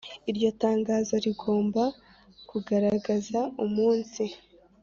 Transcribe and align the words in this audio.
Iryo 0.29 0.49
tangazo 0.63 1.13
rigomba 1.25 1.83
kugaragaza 2.49 3.39
umunsi 3.65 4.23